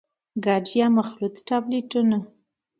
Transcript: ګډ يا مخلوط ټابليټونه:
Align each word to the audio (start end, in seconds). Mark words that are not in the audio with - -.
ګډ 0.45 0.65
يا 0.79 0.87
مخلوط 0.97 1.35
ټابليټونه: 1.47 2.17